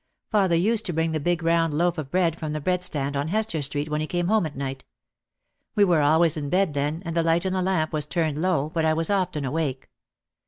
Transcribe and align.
Father 0.31 0.55
used 0.55 0.87
to 0.87 0.93
bring 0.93 1.11
the 1.11 1.19
big 1.19 1.43
round 1.43 1.75
loaf 1.75 1.99
of 1.99 2.09
bread 2.09 2.35
from 2.35 2.53
the 2.53 2.59
bread 2.59 2.83
stand 2.83 3.15
on 3.15 3.27
Hester 3.27 3.61
Street 3.61 3.87
when 3.87 4.01
he 4.01 4.07
came 4.07 4.29
home 4.29 4.47
at 4.47 4.55
night. 4.55 4.83
We 5.75 5.83
were 5.83 6.01
always 6.01 6.35
in 6.35 6.49
bed 6.49 6.73
then 6.73 7.03
and 7.05 7.15
the 7.15 7.21
light 7.21 7.45
in 7.45 7.53
the 7.53 7.61
lamp 7.61 7.93
was 7.93 8.07
turned 8.07 8.41
low 8.41 8.69
but 8.69 8.83
I 8.83 8.95
was 8.95 9.11
often 9.11 9.45
awake. 9.45 9.91